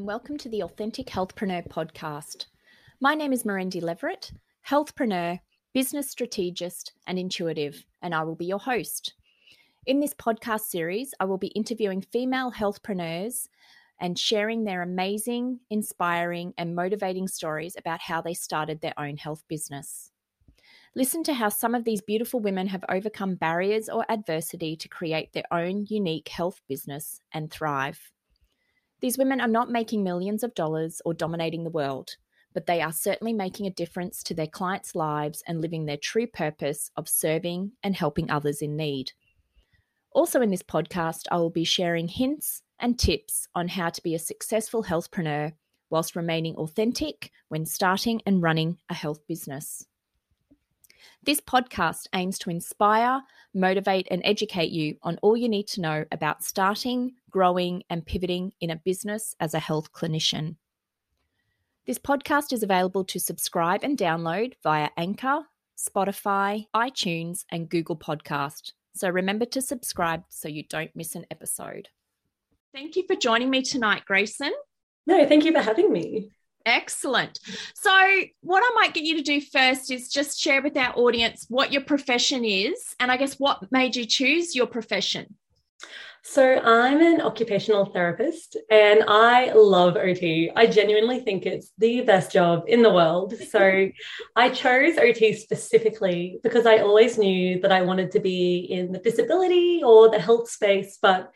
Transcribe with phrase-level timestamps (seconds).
[0.00, 2.46] and welcome to the Authentic Healthpreneur podcast.
[3.02, 4.32] My name is Mirendi Leverett,
[4.66, 5.38] healthpreneur,
[5.74, 9.12] business strategist, and intuitive, and I will be your host.
[9.84, 13.48] In this podcast series, I will be interviewing female healthpreneurs
[14.00, 19.44] and sharing their amazing, inspiring, and motivating stories about how they started their own health
[19.48, 20.12] business.
[20.96, 25.34] Listen to how some of these beautiful women have overcome barriers or adversity to create
[25.34, 28.10] their own unique health business and thrive.
[29.00, 32.16] These women are not making millions of dollars or dominating the world,
[32.52, 36.26] but they are certainly making a difference to their clients' lives and living their true
[36.26, 39.12] purpose of serving and helping others in need.
[40.12, 44.14] Also, in this podcast, I will be sharing hints and tips on how to be
[44.14, 45.52] a successful healthpreneur
[45.88, 49.86] whilst remaining authentic when starting and running a health business.
[51.22, 53.22] This podcast aims to inspire,
[53.54, 58.52] motivate, and educate you on all you need to know about starting, growing, and pivoting
[58.60, 60.56] in a business as a health clinician.
[61.86, 65.46] This podcast is available to subscribe and download via Anchor,
[65.78, 68.72] Spotify, iTunes, and Google Podcast.
[68.94, 71.88] So remember to subscribe so you don't miss an episode.
[72.74, 74.50] Thank you for joining me tonight, Graesan.
[75.06, 76.30] No, thank you for having me.
[76.66, 77.40] Excellent.
[77.74, 77.90] So,
[78.42, 81.72] what I might get you to do first is just share with our audience what
[81.72, 85.36] your profession is, and I guess what made you choose your profession.
[86.22, 90.50] So, I'm an occupational therapist and I love OT.
[90.54, 93.34] I genuinely think it's the best job in the world.
[93.48, 93.88] So,
[94.36, 98.98] I chose OT specifically because I always knew that I wanted to be in the
[98.98, 101.32] disability or the health space, but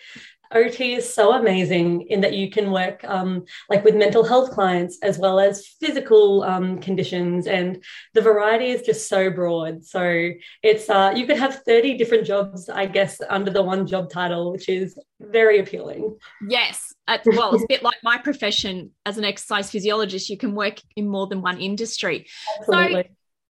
[0.55, 4.99] OT is so amazing in that you can work um, like with mental health clients
[5.03, 7.83] as well as physical um, conditions, and
[8.15, 9.85] the variety is just so broad.
[9.85, 10.31] So
[10.63, 14.53] it's uh, you could have thirty different jobs, I guess, under the one job title,
[14.53, 16.17] which is very appealing.
[16.49, 16.95] Yes,
[17.27, 20.31] well, it's a bit like my profession as an exercise physiologist.
[20.31, 22.27] You can work in more than one industry.
[22.61, 23.03] Absolutely.
[23.03, 23.09] So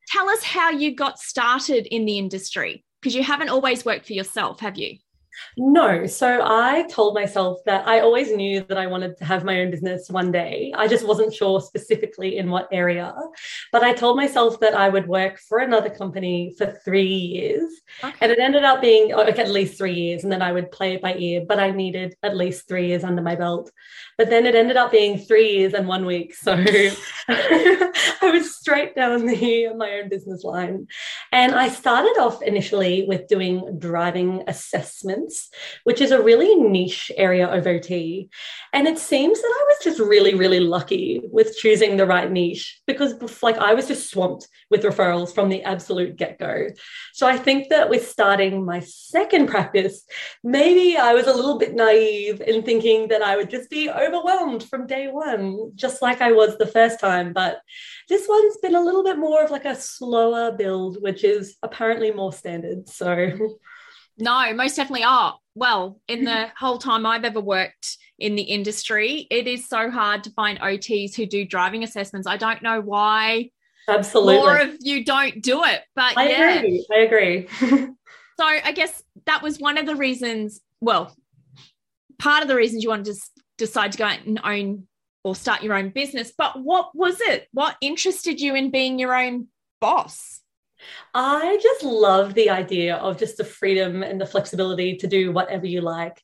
[0.08, 4.12] tell us how you got started in the industry because you haven't always worked for
[4.12, 4.98] yourself, have you?
[5.56, 6.06] No.
[6.06, 9.70] So I told myself that I always knew that I wanted to have my own
[9.70, 10.72] business one day.
[10.76, 13.14] I just wasn't sure specifically in what area.
[13.70, 17.70] But I told myself that I would work for another company for three years.
[18.02, 18.16] Okay.
[18.20, 20.24] And it ended up being oh, like at least three years.
[20.24, 21.44] And then I would play it by ear.
[21.46, 23.70] But I needed at least three years under my belt.
[24.18, 26.34] But then it ended up being three years and one week.
[26.34, 26.52] So
[27.28, 27.90] I
[28.22, 29.42] was straight down the
[29.76, 30.86] my own business line.
[31.30, 35.21] And I started off initially with doing driving assessments,
[35.84, 38.28] which is a really niche area of OT.
[38.72, 42.80] And it seems that I was just really, really lucky with choosing the right niche
[42.86, 46.68] because like I was just swamped with referrals from the absolute get-go.
[47.12, 50.04] So I think that with starting my second practice,
[50.42, 54.62] maybe I was a little bit naive in thinking that I would just be overwhelmed
[54.64, 57.32] from day one, just like I was the first time.
[57.32, 57.60] But
[58.08, 62.10] this one's been a little bit more of like a slower build, which is apparently
[62.10, 62.88] more standard.
[62.88, 63.58] So,
[64.18, 65.38] no, most definitely are.
[65.54, 70.24] Well, in the whole time I've ever worked in the industry, it is so hard
[70.24, 72.26] to find OTs who do driving assessments.
[72.26, 73.50] I don't know why.
[73.88, 74.36] Absolutely.
[74.36, 76.50] More of you don't do it, but I yeah.
[76.54, 76.86] agree.
[76.92, 77.48] I agree.
[77.58, 80.60] so I guess that was one of the reasons.
[80.80, 81.16] Well,
[82.18, 83.20] part of the reasons you wanted to
[83.58, 84.86] decide to go out and own
[85.24, 86.32] or start your own business.
[86.36, 87.48] But what was it?
[87.52, 89.48] What interested you in being your own
[89.80, 90.41] boss?
[91.14, 95.66] I just love the idea of just the freedom and the flexibility to do whatever
[95.66, 96.22] you like.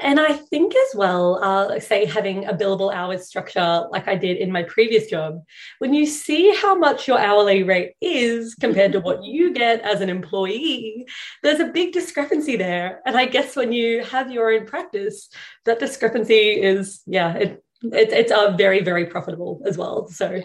[0.00, 4.38] And I think as well, uh, say having a billable hours structure like I did
[4.38, 5.42] in my previous job,
[5.78, 10.00] when you see how much your hourly rate is compared to what you get as
[10.00, 11.06] an employee,
[11.42, 13.00] there's a big discrepancy there.
[13.04, 15.28] And I guess when you have your own practice,
[15.66, 20.08] that discrepancy is, yeah, it, it it's a very, very profitable as well.
[20.08, 20.40] So,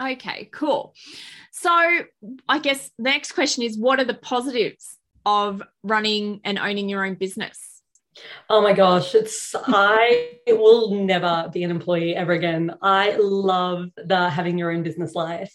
[0.00, 0.94] okay, cool.
[1.52, 1.70] So,
[2.48, 7.04] I guess the next question is what are the positives of running and owning your
[7.04, 7.75] own business?
[8.48, 12.74] Oh my gosh, it's I will never be an employee ever again.
[12.80, 15.52] I love the having your own business life.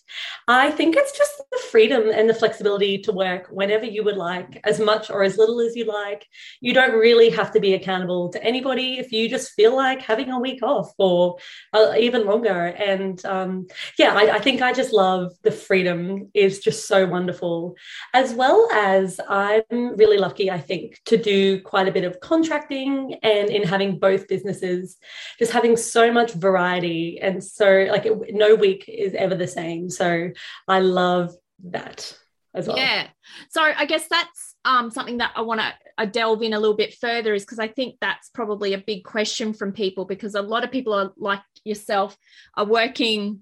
[0.48, 4.60] I think it's just the freedom and the flexibility to work whenever you would like,
[4.66, 6.26] as much or as little as you like.
[6.60, 10.30] You don't really have to be accountable to anybody if you just feel like having
[10.30, 11.38] a week off or
[11.74, 12.68] uh, even longer.
[12.68, 13.68] And um,
[13.98, 17.76] yeah, I, I think I just love the freedom is just so wonderful,
[18.14, 20.52] as well as I'm really lucky.
[20.52, 24.98] I think to do quite a bit of contract contracting and in having both businesses,
[25.40, 27.20] just having so much variety.
[27.22, 29.90] And so, like, it, no week is ever the same.
[29.90, 30.30] So,
[30.68, 31.34] I love
[31.66, 32.18] that.
[32.54, 32.78] as well.
[32.78, 33.08] Yeah.
[33.50, 36.94] So I guess that's um, something that I want to delve in a little bit
[36.96, 40.64] further is because I think that's probably a big question from people because a lot
[40.64, 42.18] of people are like yourself
[42.58, 43.42] are working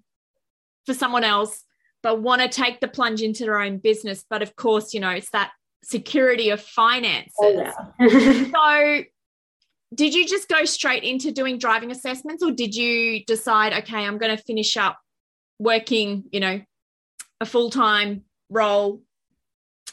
[0.85, 1.63] for someone else
[2.01, 4.23] but want to take the plunge into their own business.
[4.29, 5.51] But of course, you know, it's that
[5.83, 7.33] security of finances.
[7.39, 8.43] Oh, yeah.
[8.53, 9.03] so
[9.93, 14.17] did you just go straight into doing driving assessments or did you decide okay i'm
[14.17, 14.99] going to finish up
[15.57, 16.61] working you know
[17.41, 19.01] a full-time role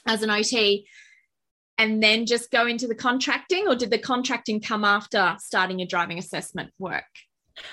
[0.07, 0.85] as an ot
[1.79, 5.89] and then just go into the contracting or did the contracting come after starting your
[5.89, 7.05] driving assessment work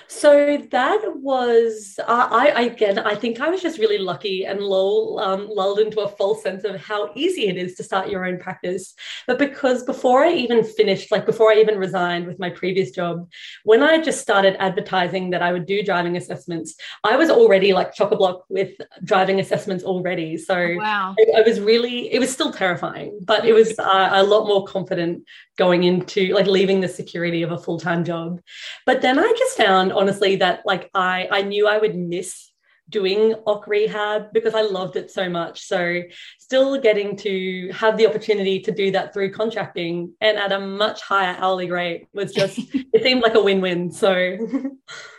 [0.06, 4.60] so that was, uh, I, I, again, I think I was just really lucky and
[4.60, 8.24] lull, um, lulled into a false sense of how easy it is to start your
[8.24, 8.94] own practice.
[9.26, 13.28] But because before I even finished, like before I even resigned with my previous job,
[13.64, 17.94] when I just started advertising that I would do driving assessments, I was already like
[17.94, 18.72] chock a block with
[19.02, 20.36] driving assessments already.
[20.38, 21.14] So oh, wow.
[21.18, 24.64] I, I, was really, it was still terrifying, but it was uh, a lot more
[24.64, 25.24] confident
[25.56, 28.40] going into like leaving the security of a full time job.
[28.86, 32.50] But then I just found honestly that like I I knew I would miss
[32.90, 35.62] doing OC rehab because I loved it so much.
[35.62, 36.02] So
[36.38, 41.00] still getting to have the opportunity to do that through contracting and at a much
[41.00, 42.58] higher hourly rate was just
[42.92, 43.90] it seemed like a win-win.
[43.90, 44.36] So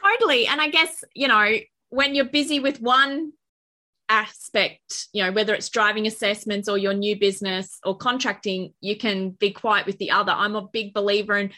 [0.04, 0.48] totally.
[0.48, 1.56] And I guess, you know,
[1.90, 3.32] when you're busy with one
[4.10, 9.32] aspect, you know, whether it's driving assessments or your new business or contracting, you can
[9.32, 10.32] be quiet with the other.
[10.32, 11.52] I'm a big believer in,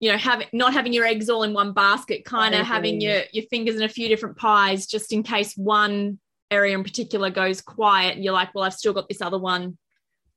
[0.00, 3.22] you know, having not having your eggs all in one basket, kind of having your
[3.32, 6.18] your fingers in a few different pies, just in case one
[6.50, 9.78] area in particular goes quiet and you're like, well, I've still got this other one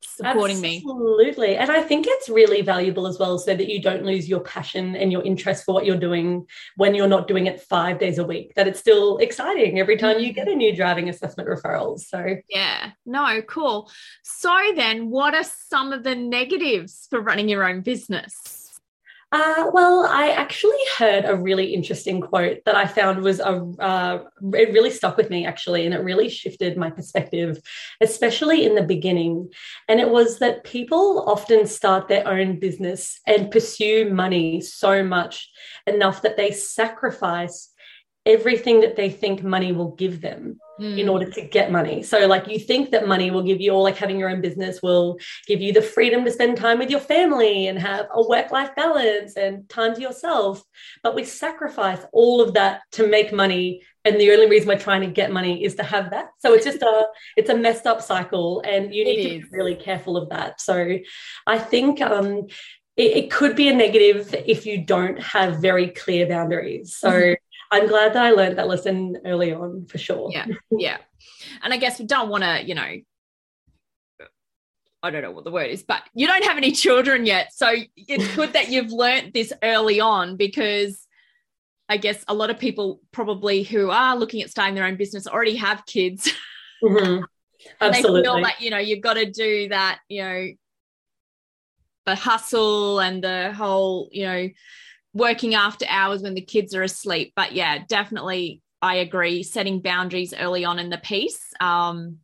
[0.07, 0.69] supporting Absolutely.
[0.69, 0.77] me.
[0.77, 1.57] Absolutely.
[1.57, 4.95] And I think it's really valuable as well so that you don't lose your passion
[4.95, 8.23] and your interest for what you're doing when you're not doing it five days a
[8.23, 11.99] week, that it's still exciting every time you get a new driving assessment referral.
[11.99, 13.89] So, yeah, no, cool.
[14.23, 18.64] So, then what are some of the negatives for running your own business?
[19.35, 24.19] Uh, well, I actually heard a really interesting quote that I found was a uh,
[24.53, 27.59] it really stuck with me actually, and it really shifted my perspective,
[27.99, 29.49] especially in the beginning.
[29.89, 35.49] And it was that people often start their own business and pursue money so much
[35.85, 37.73] enough that they sacrifice
[38.25, 40.99] everything that they think money will give them mm.
[40.99, 42.01] in order to get money.
[42.01, 44.81] So, like, you think that money will give you, or like having your own business
[44.81, 45.17] will
[45.47, 48.75] give you the freedom to spend time with your family and have a work life
[48.75, 50.63] balance and time to yourself.
[51.03, 53.83] But we sacrifice all of that to make money.
[54.03, 56.29] And the only reason we're trying to get money is to have that.
[56.39, 57.07] So it's just a
[57.37, 60.61] it's a messed up cycle, and you need to be really careful of that.
[60.61, 60.97] So
[61.47, 62.47] I think um,
[62.97, 66.95] it, it, could be a negative if you don't have very clear boundaries.
[66.95, 67.33] So mm-hmm.
[67.71, 70.29] I'm glad that I learned that lesson early on for sure.
[70.31, 70.45] Yeah.
[70.71, 70.97] Yeah.
[71.61, 72.95] And I guess we don't want to, you know,
[75.03, 77.53] I don't know what the word is, but you don't have any children yet.
[77.53, 81.05] So it's good that you've learned this early on because
[81.87, 85.27] I guess a lot of people probably who are looking at starting their own business
[85.27, 86.31] already have kids.
[86.83, 87.23] Mm-hmm.
[87.81, 88.21] Absolutely.
[88.21, 90.47] they feel like, you know, you've got to do that, you know,
[92.05, 94.49] the hustle and the whole, you know,
[95.15, 97.33] working after hours when the kids are asleep.
[97.35, 99.41] But yeah, definitely, I agree.
[99.41, 102.17] Setting boundaries early on in the piece um,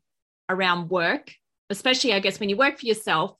[0.49, 1.33] around work,
[1.71, 3.35] especially, I guess, when you work for yourself,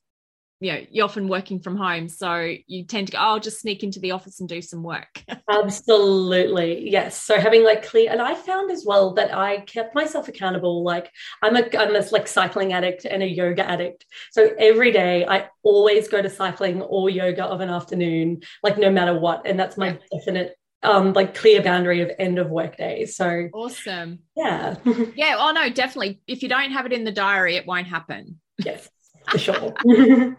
[0.62, 2.08] you know, you're often working from home.
[2.08, 4.84] So you tend to go, oh, I'll just sneak into the office and do some
[4.84, 5.24] work.
[5.50, 6.88] Absolutely.
[6.88, 7.20] Yes.
[7.20, 10.84] So having like clear, and I found as well that I kept myself accountable.
[10.84, 14.06] Like I'm a, I'm a like cycling addict and a yoga addict.
[14.32, 18.92] So every day I always go to cycling or yoga of an afternoon, like no
[18.92, 19.48] matter what.
[19.48, 20.20] And that's my yeah.
[20.20, 24.74] definite um like clear boundary of end of work day so awesome yeah
[25.16, 28.40] yeah oh no definitely if you don't have it in the diary it won't happen
[28.58, 28.90] yes
[29.30, 29.74] for sure.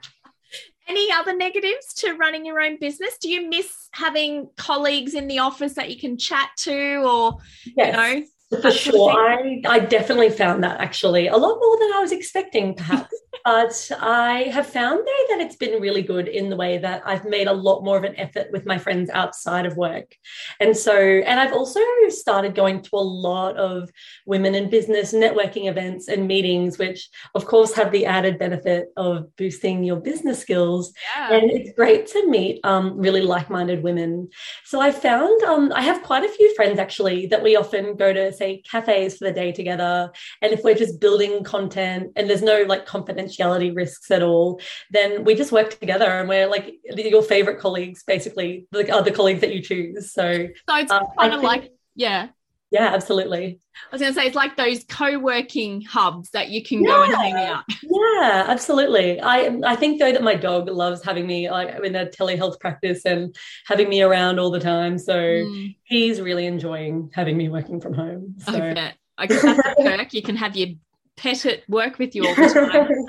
[0.88, 3.16] Any other negatives to running your own business?
[3.20, 7.38] Do you miss having colleagues in the office that you can chat to or,
[7.76, 7.86] yes.
[7.86, 8.60] you know?
[8.60, 9.12] For sure.
[9.12, 13.14] I, I definitely found that actually a lot more than I was expecting, perhaps.
[13.44, 17.24] But I have found though that it's been really good in the way that I've
[17.24, 20.14] made a lot more of an effort with my friends outside of work.
[20.60, 23.90] And so, and I've also started going to a lot of
[24.26, 29.34] women in business networking events and meetings, which of course have the added benefit of
[29.36, 30.92] boosting your business skills.
[31.16, 31.34] Yeah.
[31.34, 34.28] And it's great to meet um, really like minded women.
[34.64, 38.12] So I found um, I have quite a few friends actually that we often go
[38.12, 40.10] to say cafes for the day together
[40.40, 42.86] and if we're just building content and there's no like
[43.22, 44.60] confidentiality risks at all
[44.90, 49.40] then we just work together and we're like your favorite colleagues basically the other colleagues
[49.40, 52.28] that you choose so so it's uh, kind of like yeah
[52.72, 53.60] Yeah, absolutely.
[53.90, 56.88] I was going to say it's like those co-working hubs that you can yeah.
[56.88, 57.64] go and hang out.
[57.82, 59.20] Yeah, absolutely.
[59.20, 63.04] I I think though that my dog loves having me like in a telehealth practice
[63.04, 63.36] and
[63.66, 64.96] having me around all the time.
[64.96, 65.76] So mm.
[65.84, 68.36] he's really enjoying having me working from home.
[68.38, 68.54] So.
[68.54, 68.94] I bet.
[69.18, 70.14] I guess that's a perk.
[70.14, 70.70] You can have your
[71.16, 73.06] pet it, work with you all the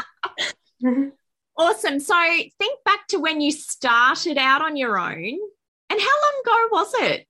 [0.83, 1.11] time.
[1.57, 1.99] awesome.
[1.99, 2.15] So
[2.59, 5.39] think back to when you started out on your own.
[5.89, 7.27] And how long ago was it?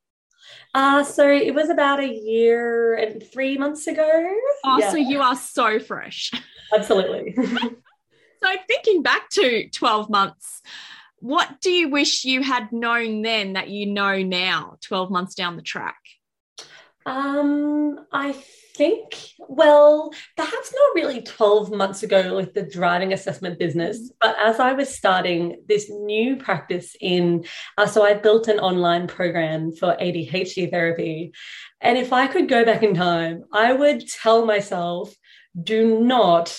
[0.74, 4.36] Uh, so it was about a year and three months ago.
[4.64, 4.92] Oh, yeah.
[4.92, 6.32] so you are so fresh.
[6.76, 7.36] Absolutely.
[7.36, 10.62] so thinking back to 12 months,
[11.20, 15.56] what do you wish you had known then that you know now, 12 months down
[15.56, 16.00] the track?
[17.06, 18.36] Um, I
[18.76, 24.16] think, well, perhaps not really 12 months ago with the driving assessment business, mm-hmm.
[24.22, 27.46] but as I was starting this new practice in,
[27.78, 31.34] uh, so I built an online program for ADHD therapy.
[31.82, 35.14] And if I could go back in time, I would tell myself,
[35.62, 36.58] do not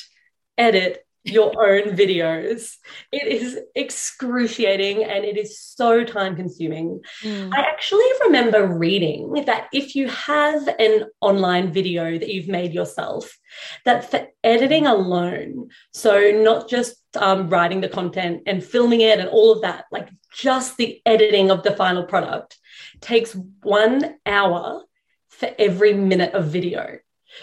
[0.56, 2.76] edit your own videos.
[3.10, 7.00] It is excruciating and it is so time consuming.
[7.22, 7.52] Mm.
[7.54, 13.38] I actually remember reading that if you have an online video that you've made yourself,
[13.86, 19.28] that for editing alone, so not just um, writing the content and filming it and
[19.30, 22.58] all of that, like just the editing of the final product
[23.00, 24.84] takes one hour
[25.30, 26.98] for every minute of video.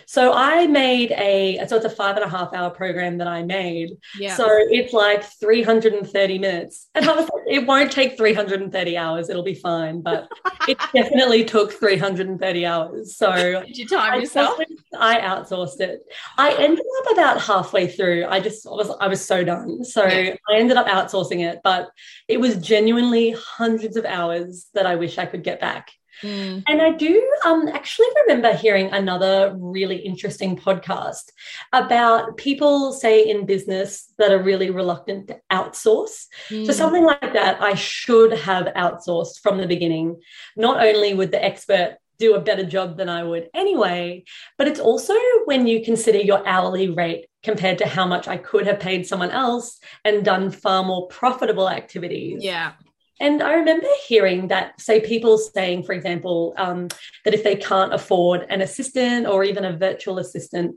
[0.06, 3.44] So I made a, so it's a five and a half hour program that I
[3.44, 3.98] made.
[4.20, 4.36] Yeah.
[4.36, 6.88] So it's like 330 minutes.
[6.96, 9.30] And I was like, it won't take 330 hours.
[9.30, 10.02] It'll be fine.
[10.02, 10.28] But
[10.68, 13.16] it definitely took 330 hours.
[13.16, 14.60] So did you time I yourself?
[14.98, 16.02] I outsourced it.
[16.38, 18.26] I ended up about halfway through.
[18.26, 19.84] I just I was, I was so done.
[19.84, 20.36] So yeah.
[20.50, 21.90] I ended up outsourcing it, but
[22.28, 25.92] it was genuinely hundreds of hours that I wish I could get back.
[26.24, 26.64] Mm.
[26.68, 31.32] And I do um, actually remember hearing another really interesting podcast
[31.74, 36.28] about people, say, in business that are really reluctant to outsource.
[36.50, 36.66] Mm.
[36.66, 40.22] So, something like that, I should have outsourced from the beginning.
[40.56, 44.24] Not only would the expert do a better job than I would anyway,
[44.58, 45.16] but it's also
[45.46, 49.32] when you consider your hourly rate compared to how much I could have paid someone
[49.32, 52.44] else and done far more profitable activities.
[52.44, 52.74] Yeah.
[53.22, 56.88] And I remember hearing that, say, people saying, for example, um,
[57.24, 60.76] that if they can't afford an assistant or even a virtual assistant,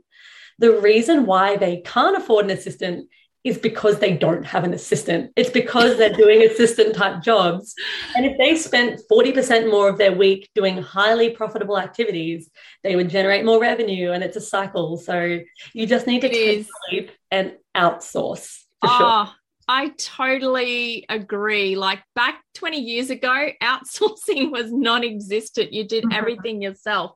[0.59, 3.09] the reason why they can't afford an assistant
[3.43, 5.31] is because they don't have an assistant.
[5.35, 7.73] It's because they're doing assistant type jobs.
[8.15, 12.49] And if they spent 40% more of their week doing highly profitable activities,
[12.83, 14.97] they would generate more revenue and it's a cycle.
[14.97, 15.39] So
[15.73, 19.35] you just need to sleep and outsource for oh, sure.
[19.67, 21.75] I totally agree.
[21.75, 25.73] Like back 20 years ago, outsourcing was non-existent.
[25.73, 26.17] You did mm-hmm.
[26.17, 27.13] everything yourself.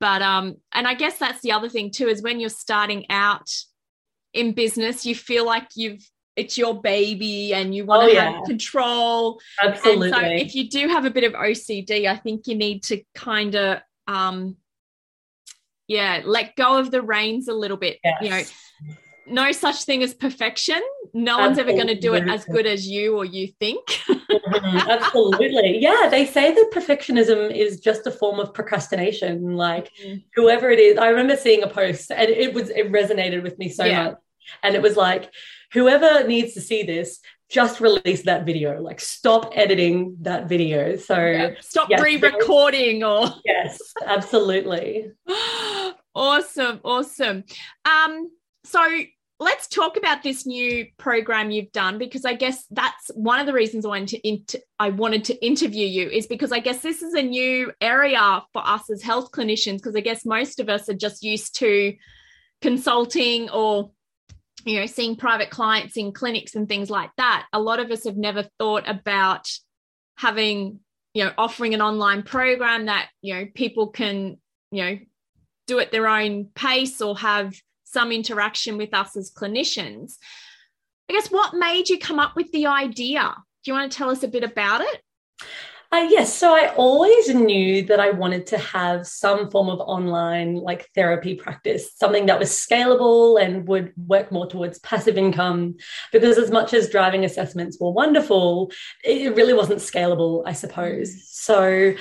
[0.00, 3.48] But um and I guess that's the other thing too is when you're starting out
[4.32, 6.02] in business, you feel like you've
[6.34, 8.32] it's your baby and you want oh, to yeah.
[8.32, 9.38] have control.
[9.62, 10.10] Absolutely.
[10.12, 13.02] And so if you do have a bit of OCD, I think you need to
[13.14, 14.56] kind of um
[15.88, 17.98] yeah, let go of the reins a little bit.
[18.02, 18.22] Yes.
[18.22, 18.42] You know,
[19.26, 20.80] no such thing as perfection.
[21.14, 21.46] No Absolutely.
[21.46, 23.86] one's ever going to do it as good as you or you think.
[23.86, 24.90] mm-hmm.
[24.90, 25.78] Absolutely.
[25.78, 26.08] Yeah.
[26.10, 29.56] They say that perfectionism is just a form of procrastination.
[29.56, 30.18] Like mm-hmm.
[30.34, 33.68] whoever it is, I remember seeing a post and it was, it resonated with me
[33.68, 34.04] so yeah.
[34.04, 34.14] much.
[34.62, 35.30] And it was like,
[35.72, 38.80] whoever needs to see this, just release that video.
[38.80, 40.96] Like stop editing that video.
[40.96, 41.50] So yeah.
[41.60, 45.10] stop yes, re-recording or yes, absolutely.
[46.14, 46.80] awesome.
[46.82, 47.44] Awesome.
[47.84, 48.30] Um,
[48.64, 49.04] so
[49.42, 53.52] let's talk about this new program you've done because I guess that's one of the
[53.52, 57.14] reasons I wanted to I wanted to interview you is because I guess this is
[57.14, 60.94] a new area for us as health clinicians because I guess most of us are
[60.94, 61.94] just used to
[62.60, 63.90] consulting or
[64.64, 67.46] you know seeing private clients in clinics and things like that.
[67.52, 69.48] A lot of us have never thought about
[70.16, 70.78] having
[71.14, 74.36] you know offering an online program that you know people can
[74.70, 74.98] you know
[75.66, 77.52] do at their own pace or have
[77.92, 80.14] some interaction with us as clinicians.
[81.08, 83.34] I guess what made you come up with the idea?
[83.64, 85.02] Do you want to tell us a bit about it?
[85.92, 90.54] Uh, yes, so I always knew that I wanted to have some form of online
[90.54, 95.76] like therapy practice, something that was scalable and would work more towards passive income.
[96.10, 98.72] Because as much as driving assessments were wonderful,
[99.04, 101.28] it really wasn't scalable, I suppose.
[101.28, 101.92] So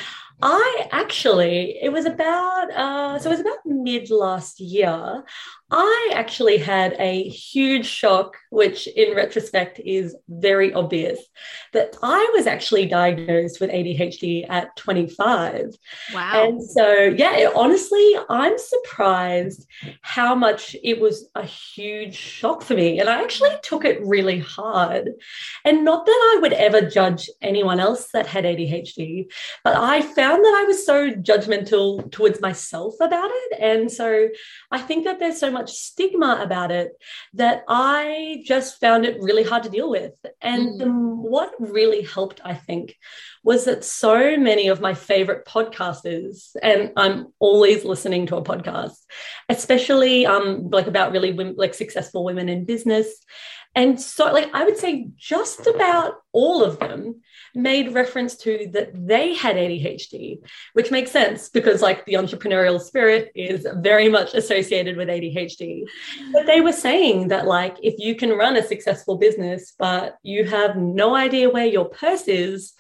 [0.42, 5.24] I actually, it was about, uh, so it was about mid last year.
[5.72, 11.20] I actually had a huge shock, which in retrospect is very obvious,
[11.72, 15.74] that I was actually diagnosed with ADHD at 25.
[16.14, 16.32] Wow.
[16.34, 19.66] And so, yeah, it, honestly, I'm surprised
[20.02, 23.00] how much it was a huge shock for me.
[23.00, 25.12] And I actually took it really hard.
[25.64, 29.32] And not that I would ever judge anyone else that had ADHD,
[29.64, 33.60] but I found that I was so judgmental towards myself about it.
[33.60, 34.28] And so
[34.70, 36.92] I think that there's so much much stigma about it
[37.34, 40.14] that I just found it really hard to deal with.
[40.42, 40.80] And mm.
[40.80, 42.96] the, what really helped, I think,
[43.44, 48.98] was that so many of my favorite podcasters, and I'm always listening to a podcast,
[49.50, 53.08] especially um, like about really women, like successful women in business.
[53.74, 57.22] And so, like, I would say just about all of them
[57.56, 60.40] made reference to that they had ADHD,
[60.74, 65.86] which makes sense because, like, the entrepreneurial spirit is very much associated with ADHD.
[66.34, 70.44] But they were saying that, like, if you can run a successful business, but you
[70.46, 72.74] have no idea where your purse is,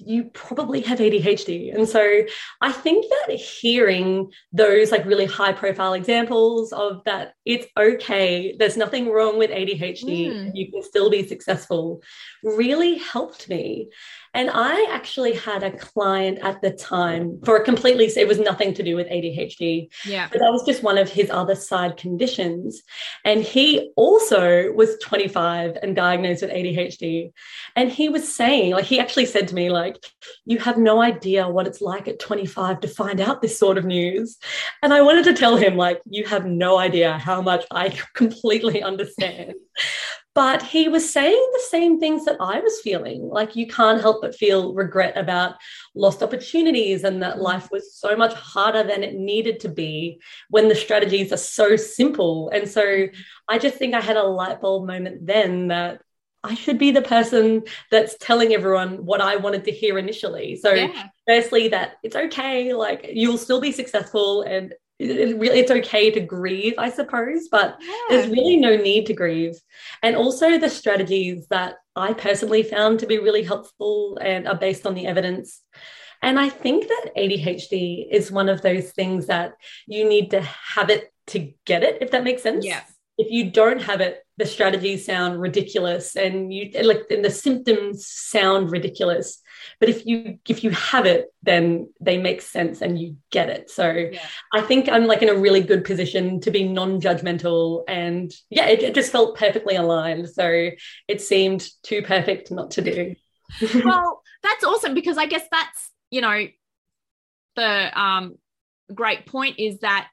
[0.00, 1.74] you probably have ADHD.
[1.74, 2.22] And so
[2.60, 8.76] I think that hearing those like really high profile examples of that it's okay, there's
[8.76, 10.50] nothing wrong with ADHD, mm.
[10.54, 12.02] you can still be successful
[12.42, 13.88] really helped me.
[14.32, 18.72] And I actually had a client at the time for a completely, it was nothing
[18.74, 19.88] to do with ADHD.
[20.04, 20.28] Yeah.
[20.30, 22.82] But that was just one of his other side conditions.
[23.24, 27.32] And he also was 25 and diagnosed with ADHD.
[27.74, 29.96] And he was saying, like, he actually said to me, like,
[30.44, 33.84] you have no idea what it's like at 25 to find out this sort of
[33.84, 34.38] news.
[34.82, 38.82] And I wanted to tell him, like, you have no idea how much I completely
[38.82, 39.54] understand
[40.34, 43.28] but he was saying the same things that I was feeling.
[43.28, 45.56] Like you can't help but feel regret about
[45.94, 50.68] lost opportunities and that life was so much harder than it needed to be when
[50.68, 52.48] the strategies are so simple.
[52.50, 53.06] And so
[53.48, 56.00] I just think I had a light bulb moment then that
[56.42, 60.56] I should be the person that's telling everyone what I wanted to hear initially.
[60.56, 61.08] So, yeah.
[61.26, 66.20] firstly, that it's okay, like you'll still be successful and it really it's okay to
[66.20, 67.94] grieve i suppose but yeah.
[68.10, 69.56] there's really no need to grieve.
[70.02, 74.86] And also the strategies that i personally found to be really helpful and are based
[74.86, 75.62] on the evidence.
[76.22, 79.54] And i think that adhd is one of those things that
[79.86, 82.64] you need to have it to get it if that makes sense.
[82.64, 82.82] Yeah.
[83.16, 88.06] If you don't have it the strategies sound ridiculous and you like and the symptoms
[88.06, 89.42] sound ridiculous.
[89.78, 93.70] But if you if you have it then they make sense and you get it.
[93.70, 94.18] So yeah.
[94.54, 98.82] i think i'm like in a really good position to be non-judgmental and yeah it,
[98.82, 100.30] it just felt perfectly aligned.
[100.30, 100.70] So
[101.06, 103.14] it seemed too perfect not to do.
[103.84, 106.46] Well that's awesome because i guess that's you know
[107.56, 108.36] the um
[108.94, 110.08] great point is that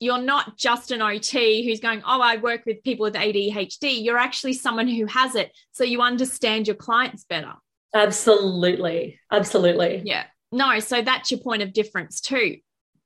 [0.00, 4.02] you're not just an OT who's going, Oh, I work with people with ADHD.
[4.02, 5.52] You're actually someone who has it.
[5.70, 7.52] So you understand your clients better.
[7.94, 9.20] Absolutely.
[9.30, 10.02] Absolutely.
[10.04, 10.24] Yeah.
[10.52, 12.56] No, so that's your point of difference too.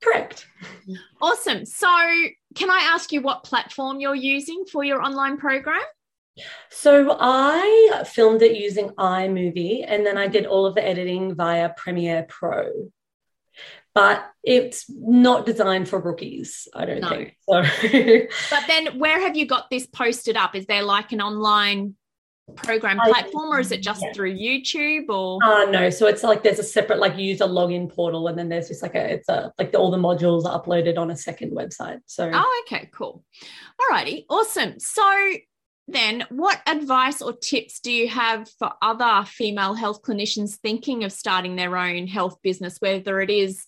[0.01, 0.47] Correct.
[1.21, 1.65] Awesome.
[1.65, 1.87] So,
[2.55, 5.81] can I ask you what platform you're using for your online program?
[6.69, 11.69] So, I filmed it using iMovie and then I did all of the editing via
[11.77, 12.91] Premiere Pro.
[13.95, 17.09] But it's not designed for rookies, I don't no.
[17.09, 17.37] think.
[17.49, 17.61] So.
[18.51, 20.53] but then, where have you got this posted up?
[20.53, 21.95] Is there like an online
[22.55, 24.13] program platform or is it just yeah.
[24.13, 28.27] through YouTube or uh no so it's like there's a separate like user login portal
[28.27, 30.97] and then there's just like a it's a like the, all the modules are uploaded
[30.97, 33.23] on a second website so oh okay cool
[33.79, 35.03] all righty awesome so
[35.87, 41.11] then what advice or tips do you have for other female health clinicians thinking of
[41.11, 43.65] starting their own health business whether it is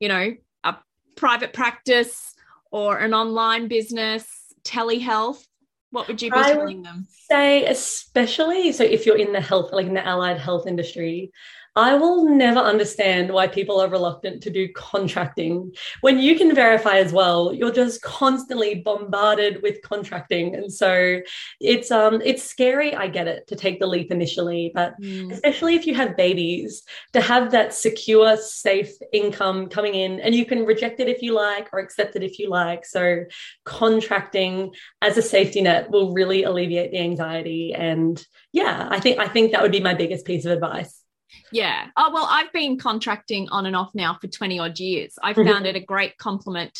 [0.00, 0.76] you know a
[1.16, 2.34] private practice
[2.70, 4.26] or an online business
[4.64, 5.44] telehealth
[5.90, 7.06] what would you be I telling them?
[7.30, 11.32] Say, especially so if you're in the health, like in the allied health industry,
[11.78, 15.72] I will never understand why people are reluctant to do contracting.
[16.00, 20.56] When you can verify as well, you're just constantly bombarded with contracting.
[20.56, 21.20] And so
[21.60, 25.30] it's um it's scary, I get it, to take the leap initially, but mm.
[25.32, 30.46] especially if you have babies, to have that secure, safe income coming in and you
[30.46, 32.84] can reject it if you like or accept it if you like.
[32.84, 33.24] So
[33.64, 37.72] contracting as a safety net will really alleviate the anxiety.
[37.72, 38.20] And
[38.52, 41.04] yeah, I think I think that would be my biggest piece of advice.
[41.52, 41.86] Yeah.
[41.96, 45.14] Oh, well, I've been contracting on and off now for 20 odd years.
[45.22, 45.48] I mm-hmm.
[45.48, 46.78] found it a great complement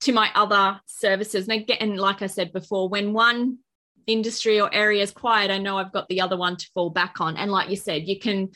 [0.00, 1.48] to my other services.
[1.48, 3.58] And again, like I said before, when one
[4.06, 7.20] industry or area is quiet, I know I've got the other one to fall back
[7.20, 7.36] on.
[7.36, 8.50] And like you said, you can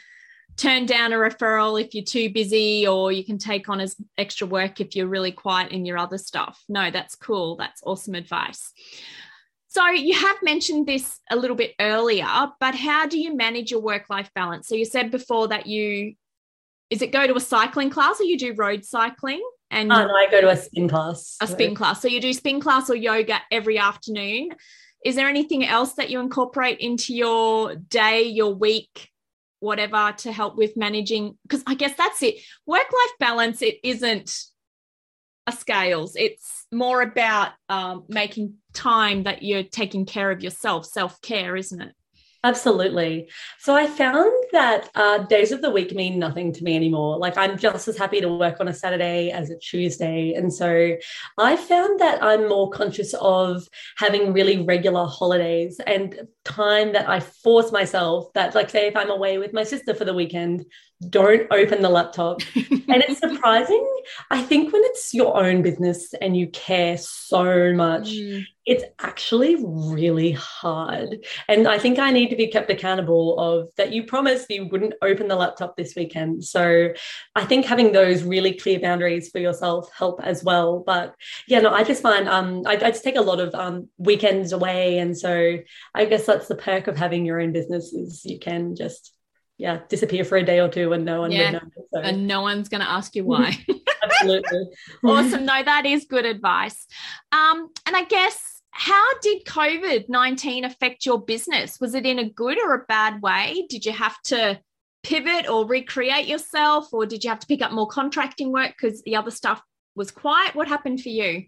[0.57, 4.46] turn down a referral if you're too busy, or you can take on as extra
[4.46, 6.62] work if you're really quiet in your other stuff.
[6.68, 7.57] No, that's cool.
[7.57, 8.72] That's awesome advice.
[9.72, 12.26] So, you have mentioned this a little bit earlier,
[12.61, 14.68] but how do you manage your work life balance?
[14.68, 16.12] So, you said before that you,
[16.90, 19.42] is it go to a cycling class or you do road cycling?
[19.70, 21.38] And oh, no, I go to a spin class.
[21.40, 22.02] A spin class.
[22.02, 24.50] So, you do spin class or yoga every afternoon.
[25.06, 29.08] Is there anything else that you incorporate into your day, your week,
[29.61, 31.38] whatever to help with managing?
[31.44, 32.35] Because I guess that's it.
[32.66, 34.52] Work life balance, it isn't
[35.50, 41.57] scales, it's more about um, making time that you're taking care of yourself, self care,
[41.57, 41.94] isn't it?
[42.44, 43.31] Absolutely.
[43.61, 47.16] So I found that uh, days of the week mean nothing to me anymore.
[47.16, 50.33] Like I'm just as happy to work on a Saturday as a Tuesday.
[50.35, 50.96] And so
[51.38, 53.62] I found that I'm more conscious of
[53.96, 59.11] having really regular holidays and time that I force myself that, like, say, if I'm
[59.11, 60.64] away with my sister for the weekend,
[61.09, 62.41] don't open the laptop.
[62.55, 63.87] and it's surprising.
[64.31, 68.45] I think when it's your own business and you care so much, mm.
[68.67, 71.25] it's actually really hard.
[71.49, 74.95] And I think I need to be kept accountable of that you promised you wouldn't
[75.03, 76.45] open the laptop this weekend.
[76.45, 76.93] So
[77.35, 80.83] I think having those really clear boundaries for yourself help as well.
[80.85, 81.15] But
[81.49, 84.53] yeah, no, I just find um I, I just take a lot of um weekends
[84.53, 84.99] away.
[84.99, 85.59] And so
[85.95, 89.12] I guess that's the perk of having your own business is you can just
[89.62, 91.53] yeah disappear for a day or two and no one yeah.
[91.53, 92.01] would know so.
[92.01, 93.57] and no one's going to ask you why.
[94.03, 94.64] Absolutely.
[95.05, 95.46] Awesome.
[95.46, 96.87] No that is good advice.
[97.31, 101.79] Um and i guess how did covid-19 affect your business?
[101.81, 103.66] Was it in a good or a bad way?
[103.68, 104.59] Did you have to
[105.05, 109.03] pivot or recreate yourself or did you have to pick up more contracting work because
[109.03, 109.62] the other stuff
[109.94, 110.57] was quiet?
[110.57, 111.44] What happened for you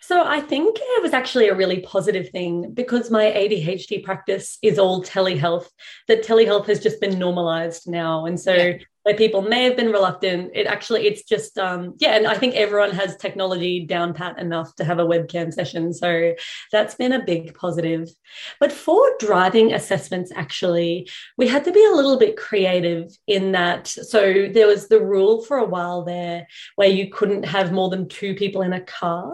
[0.00, 4.78] so I think it was actually a really positive thing because my ADHD practice is
[4.78, 5.68] all telehealth.
[6.08, 8.78] That telehealth has just been normalized now, and so yeah.
[9.04, 12.16] Where people may have been reluctant, it actually it's just um, yeah.
[12.16, 16.34] And I think everyone has technology down pat enough to have a webcam session, so
[16.72, 18.08] that's been a big positive.
[18.60, 23.86] But for driving assessments, actually, we had to be a little bit creative in that.
[23.86, 28.08] So there was the rule for a while there where you couldn't have more than
[28.08, 29.32] two people in a car.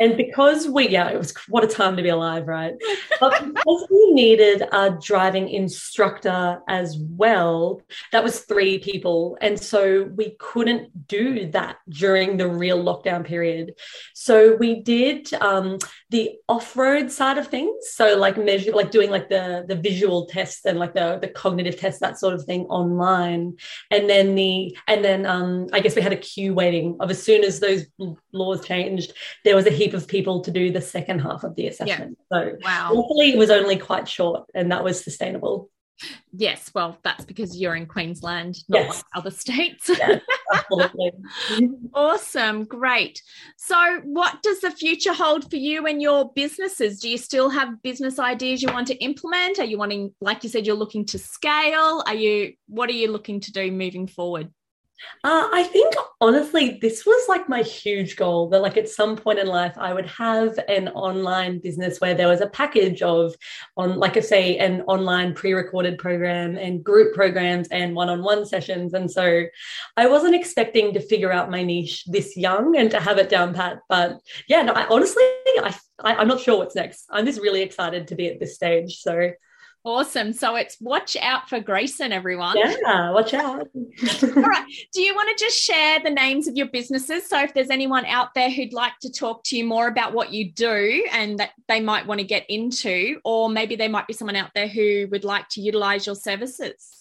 [0.00, 2.74] And because we, yeah, it was what a time to be alive, right?
[3.20, 7.82] But because we needed a driving instructor as well,
[8.12, 9.36] that was three people.
[9.40, 13.74] And so we couldn't do that during the real lockdown period.
[14.14, 15.78] So we did um,
[16.10, 17.90] the off-road side of things.
[17.90, 21.78] So like measure, like doing like the, the visual tests and like the, the cognitive
[21.78, 23.56] tests, that sort of thing online.
[23.90, 27.22] And then the, and then um, I guess we had a queue waiting of as
[27.22, 27.84] soon as those
[28.32, 29.12] laws changed,
[29.44, 32.16] there was a heap of people to do the second half of the assessment.
[32.32, 32.38] Yeah.
[32.38, 32.92] So wow.
[32.94, 35.70] luckily it was only quite short and that was sustainable.
[36.32, 38.96] Yes, well, that's because you're in Queensland, not yes.
[38.96, 39.88] like other states.
[39.88, 40.20] Yes,
[40.52, 41.12] absolutely.
[41.94, 43.22] awesome, great.
[43.56, 47.00] So, what does the future hold for you and your businesses?
[47.00, 49.58] Do you still have business ideas you want to implement?
[49.58, 52.02] Are you wanting, like you said, you're looking to scale?
[52.06, 54.52] Are you, what are you looking to do moving forward?
[55.24, 59.38] Uh, I think honestly, this was like my huge goal that, like, at some point
[59.38, 63.34] in life, I would have an online business where there was a package of,
[63.76, 68.94] on like I say, an online pre-recorded program and group programs and one-on-one sessions.
[68.94, 69.44] And so,
[69.96, 73.54] I wasn't expecting to figure out my niche this young and to have it down
[73.54, 73.78] pat.
[73.88, 77.06] But yeah, no, I, honestly, I, I I'm not sure what's next.
[77.10, 78.98] I'm just really excited to be at this stage.
[78.98, 79.30] So
[79.84, 80.32] Awesome.
[80.32, 82.58] So it's watch out for Graesan, everyone.
[82.58, 83.68] Yeah, watch out.
[84.22, 84.64] All right.
[84.92, 87.28] Do you want to just share the names of your businesses?
[87.28, 90.32] So if there's anyone out there who'd like to talk to you more about what
[90.32, 94.12] you do and that they might want to get into, or maybe there might be
[94.12, 96.97] someone out there who would like to utilize your services.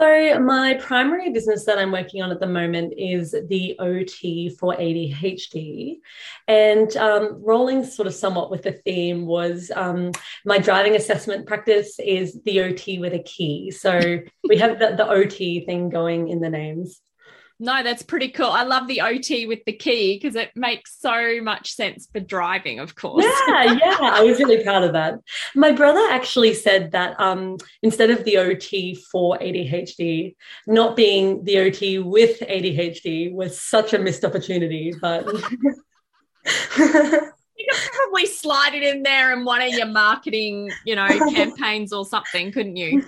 [0.00, 4.76] So, my primary business that I'm working on at the moment is the OT for
[4.76, 5.96] ADHD.
[6.46, 10.12] And um, rolling sort of somewhat with the theme was um,
[10.44, 13.72] my driving assessment practice is the OT with a key.
[13.72, 17.00] So, we have the, the OT thing going in the names.
[17.60, 18.50] No, that's pretty cool.
[18.50, 22.78] I love the OT with the key because it makes so much sense for driving,
[22.78, 23.24] of course.
[23.24, 23.96] Yeah, yeah.
[24.00, 25.18] I was really proud of that.
[25.56, 30.36] My brother actually said that um, instead of the OT for ADHD,
[30.68, 34.94] not being the OT with ADHD was such a missed opportunity.
[35.00, 35.26] But
[36.78, 41.92] you could probably slide it in there in one of your marketing, you know, campaigns
[41.92, 43.02] or something, couldn't you?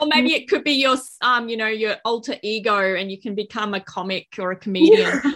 [0.00, 3.34] Or maybe it could be your um you know your alter ego and you can
[3.34, 5.20] become a comic or a comedian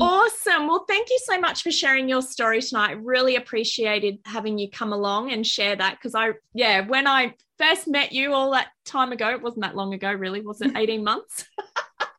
[0.00, 0.66] awesome.
[0.66, 3.02] Well, thank you so much for sharing your story tonight.
[3.02, 7.88] Really appreciated having you come along and share that because I, yeah, when I first
[7.88, 11.04] met you all that time ago, it wasn't that long ago, really, was it 18
[11.04, 11.44] months?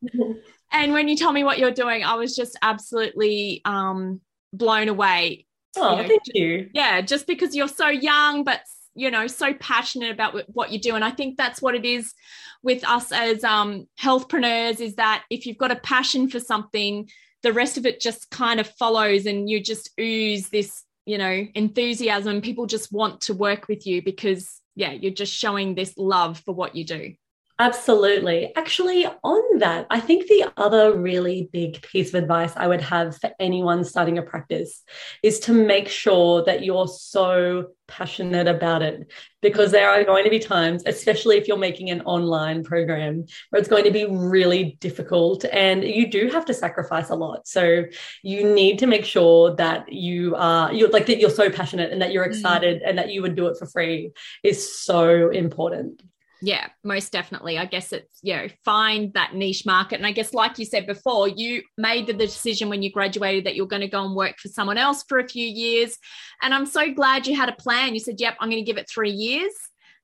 [0.72, 4.22] and when you told me what you're doing, I was just absolutely um,
[4.54, 5.46] blown away.
[5.78, 6.70] Oh, you know, thank you.
[6.74, 8.62] Yeah, just because you're so young, but
[9.00, 10.96] you know so passionate about what you do.
[10.96, 12.14] And i think that's what it is
[12.62, 17.10] with us as um, healthpreneurs is that if you've got a passion for something
[17.42, 21.48] the rest of it just kind of follows and you just ooze this you know
[21.56, 22.42] enthusiasm.
[22.42, 26.54] People just want to work with you because yeah you're just showing this love for
[26.54, 27.14] what you do
[27.62, 28.56] Absolutely.
[28.56, 33.18] Actually, on that, I think the other really big piece of advice I would have
[33.18, 34.82] for anyone starting a practice
[35.24, 40.30] is to make sure that you're so passionate about it because there are going to
[40.30, 44.78] be times, especially if you're making an online program, where it's going to be really
[44.80, 47.46] difficult and you do have to sacrifice a lot.
[47.46, 47.84] So
[48.24, 52.02] you need to make sure that you are you're like that you're so passionate and
[52.02, 52.30] that you're mm.
[52.30, 52.88] excited mm.
[52.88, 54.12] and that you would do it for free
[54.44, 56.02] is so important.
[56.42, 57.58] Yeah, most definitely.
[57.58, 59.96] I guess it's, you know, find that niche market.
[59.96, 63.56] And I guess, like you said before, you made the decision when you graduated that
[63.56, 65.98] you're going to go and work for someone else for a few years.
[66.42, 67.94] And I'm so glad you had a plan.
[67.94, 69.52] You said, yep, I'm going to give it three years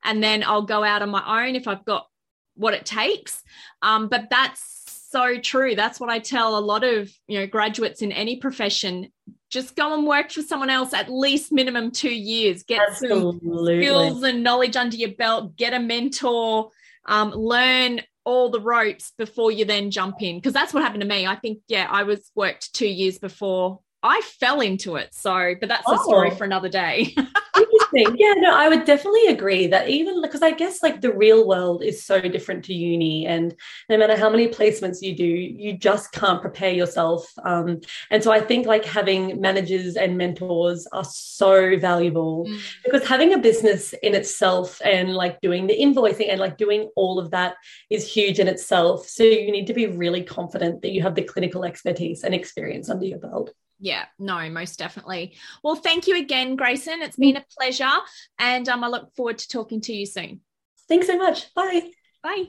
[0.04, 2.08] and then I'll go out on my own if I've got
[2.56, 3.41] what it takes.
[3.82, 5.76] Um, but that's so true.
[5.76, 9.12] That's what I tell a lot of, you know, graduates in any profession.
[9.56, 12.63] Just go and work for someone else at least minimum two years.
[12.63, 13.39] Get Absolutely.
[13.39, 15.56] some skills and knowledge under your belt.
[15.56, 16.72] Get a mentor.
[17.06, 20.36] Um, learn all the ropes before you then jump in.
[20.36, 21.26] Because that's what happened to me.
[21.26, 25.15] I think, yeah, I was worked two years before I fell into it.
[25.15, 25.96] So, but that's oh.
[25.96, 27.15] a story for another day.
[27.58, 28.18] Interesting.
[28.20, 31.82] Yeah, no, I would definitely agree that even because I guess like the real world
[31.82, 33.56] is so different to uni, and
[33.89, 37.32] no matter how many placements you do, you just can't prepare yourself.
[37.44, 42.60] Um, and so I think like having managers and mentors are so valuable mm.
[42.84, 47.18] because having a business in itself and like doing the invoicing and like doing all
[47.18, 47.56] of that
[47.89, 49.08] is huge in itself.
[49.08, 52.88] So you need to be really confident that you have the clinical expertise and experience
[52.89, 53.52] under your belt.
[53.80, 55.36] Yeah, no, most definitely.
[55.64, 57.02] Well, thank you again, Graesan.
[57.02, 57.92] It's been a pleasure.
[58.40, 60.42] And um, I look forward to talking to you soon.
[60.88, 61.54] Thanks so much.
[61.54, 61.90] Bye.
[62.24, 62.46] Bye.